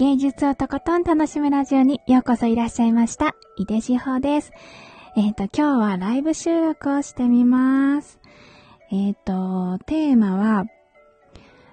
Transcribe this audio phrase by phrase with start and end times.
[0.00, 3.36] 芸術をとことん楽しむラジオにようこそいらっしゃいました。
[3.58, 4.50] 井出志保です。
[5.14, 8.18] えっ、ー、と、今日はライブ収録をしてみます。
[8.90, 10.64] えっ、ー、と、テーマは、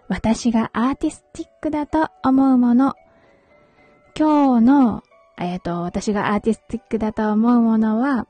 [0.10, 2.96] 私がアーティスティックだと思うもの。
[4.20, 5.04] 今日の、
[5.38, 8.28] えっ、ー、と、私がアーティスティックだと思うものは、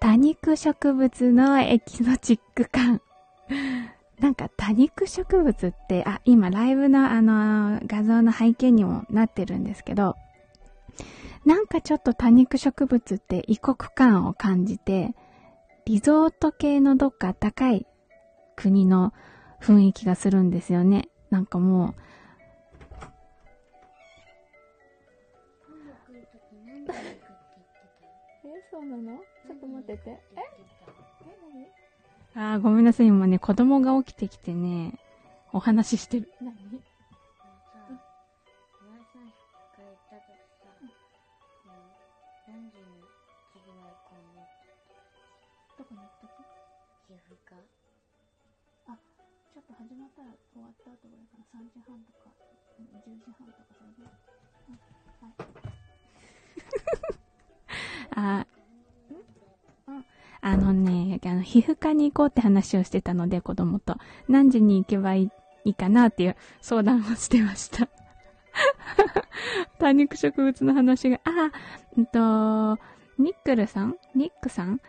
[0.00, 3.00] 多肉植物のエキゾチック感。
[4.20, 10.14] なんか多肉植物って、あ、今ライブのあの画像の背景にもなってるんですけど、
[11.46, 15.14] なんかちょっと多肉植物って異国感を感じて、
[15.86, 17.86] リゾート系のどっか高い
[18.56, 19.14] 国の
[19.62, 21.08] 雰囲気がするんですよね。
[21.30, 21.94] なんかもう、
[28.44, 29.18] え、そうなの？
[29.46, 30.10] ちょっと待ってて。
[30.10, 30.18] え？
[32.36, 33.06] ああ、ごめんなさい。
[33.06, 34.98] 今ね、子供が起きてきてね、
[35.52, 36.32] お話ししてる。
[36.40, 36.54] 何？
[45.78, 47.56] どこに行ったっけ皮膚科。
[48.92, 48.96] あ、
[49.54, 51.44] ちょっと始まったら終わった後ぐらいかな。
[51.56, 52.28] 3時半とか、
[53.00, 54.04] 10時半とかそれで。
[58.14, 58.44] はい。
[58.44, 58.46] あ、
[60.40, 63.96] あのね、あの、皮膚科に行こうって話をしてたので、子供と。
[64.28, 65.30] 何時に行けばい
[65.64, 67.88] いかなっていう相談をしてました。
[69.78, 71.52] 多肉植物の話が、あ、
[71.96, 72.82] うんと、
[73.18, 73.96] ニックルさん？
[74.14, 74.80] ニックさん？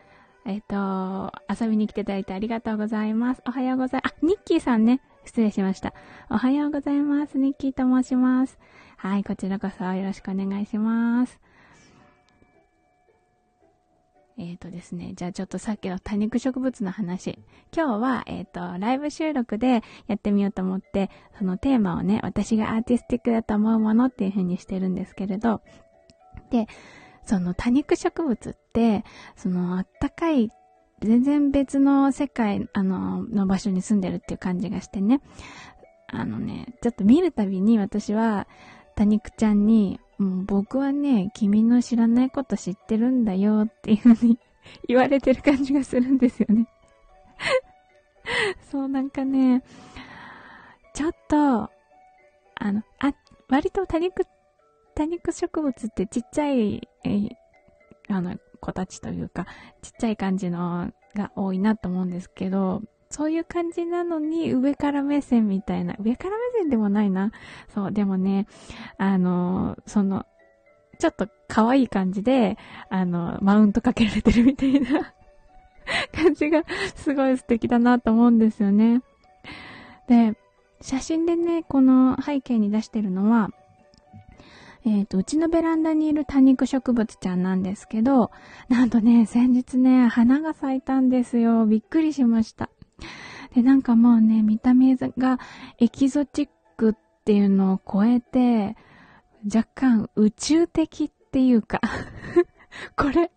[0.45, 3.43] えっ、と、遊びに来ていただいてありがとうございます。
[3.45, 4.13] おはようございます。
[4.13, 5.01] あ、ニッキーさんね。
[5.25, 5.93] 失礼しました。
[6.29, 7.37] おはようございます。
[7.37, 8.57] ニッキーと申します。
[8.97, 11.39] はい、こちらこそよろしくお願いします。
[14.41, 17.37] えっ、ー、とですね、じゃあちょっとさっきの多肉植物の話。
[17.75, 25.61] 今日は、えっ、ー、と、ライブ収録でやってみようと思って、そのテーマをね、私がアーティスティックだと思うものっていう風にしてるんですけれど、
[26.49, 26.67] で、
[27.23, 29.05] その多肉植物って、
[29.35, 30.49] そのあったかい、
[31.03, 35.21] 全然別の世界、あの、の場所に住んでるっていう感じがしてね、
[36.07, 38.47] あのね、ちょっと見るたびに私は、
[38.95, 44.37] 多肉ちゃんに、もう僕はね、君の知らないこと知ってるんだよっていう風に
[44.87, 46.67] 言われてる感じがするんですよね。
[48.69, 49.63] そうなんかね、
[50.93, 51.71] ちょっと、あ
[52.71, 53.15] の、あ、
[53.49, 54.27] 割と多肉、
[54.93, 57.29] 多肉植物ってちっちゃい、え
[58.07, 59.47] あの、子たちというか、
[59.81, 67.31] ちっちゃい感じのが多いなと思うんですけど、そういう感じなのに上から目線みたいな、上から目線でもないな。
[67.73, 68.47] そう、でもね、
[68.97, 70.25] あの、その、
[70.99, 72.57] ちょっと可愛い感じで、
[72.89, 75.13] あの、マウントかけられてるみたいな
[76.13, 76.63] 感じが
[76.95, 79.01] すごい素敵だなと思うんですよね。
[80.07, 80.37] で、
[80.81, 83.49] 写真でね、この背景に出してるのは、
[84.83, 88.31] えっ、ー、と、うちのベランダにいる多肉植物ちゃんなんですけど、
[88.67, 91.65] なんとね、先日ね、花が咲いたんですよ。
[91.65, 92.69] びっくりしました。
[93.53, 95.39] で、なんかもうね、見た目が
[95.79, 96.93] エキゾチックっ
[97.25, 98.75] ていうのを超えて、
[99.45, 101.81] 若干宇宙的っていうか
[102.95, 103.31] これ、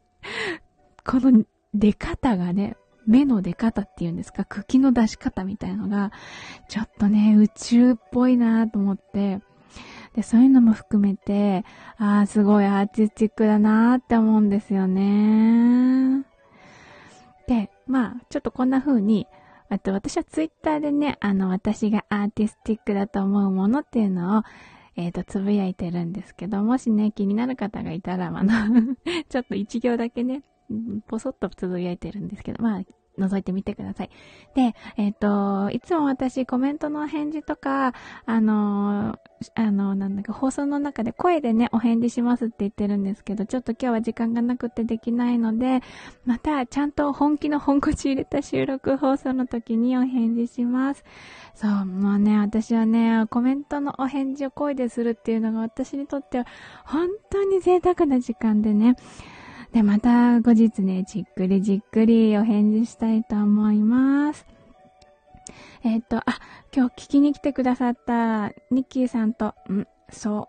[1.07, 2.77] この出方がね、
[3.07, 6.13] 目の出方っていうんですか、茎の出し方みたいのが、
[6.69, 9.41] ちょっとね、宇宙っぽいなと思って、
[10.15, 11.65] で、そういうのも含めて、
[11.99, 16.25] ああ、すごいアーティスティックだなって思うんですよね。
[17.49, 19.27] で、まあ、ちょっとこんな風に、
[19.75, 24.43] あと私はツイッターでね、あの、私がアーティスティックだと思うものっていうのを、
[24.95, 28.53] えっ、ー、と、つぶやいてるんですけど、もしね、気になる方がいたら、あの
[29.29, 30.45] ちょっと一行だけね、
[31.09, 32.83] ぽそっとつぶやいてるんですけど、まあ、
[33.19, 34.11] 覗いてみてください。
[34.55, 37.95] で、えっ、ー、と、いつも私コメントの返事とか、
[38.27, 39.19] あの
[39.55, 45.83] あの、なんだか放送の中で声でね、お返事しますって言ってるんですけど、ちょっと今日は時間がなくてできないので、
[46.25, 51.05] またちゃんと本気の本腰入れた収録放送の時にお返事します。
[51.55, 56.47] そう、もうね、私はね、コメントのお返事を声でするっていうのが私にとっては
[56.85, 58.97] 本当に贅沢な時間でね、
[59.75, 64.47] で、また後日ね、じっくりじっくりお返事したいと思います。
[65.83, 66.39] えっ、ー、と、あ、
[66.73, 70.49] 今日聞きに来てくださったニッキーさんと、ん、そ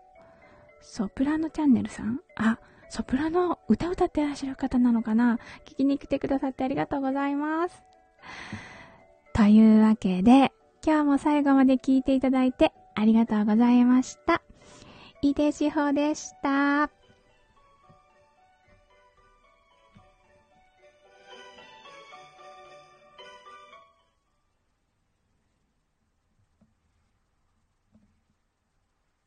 [0.80, 2.20] ソプラノチャンネルさん？
[2.36, 5.40] あ、ソプラノ歌歌ってらっしゃる方なのかな？
[5.66, 7.82] 聞きに来てくださってありがとうございます。
[9.34, 10.52] というわけで、
[10.86, 14.40] 今日も最後まで聞いていただいてありがとうございました。
[15.20, 16.90] 井出志保でした。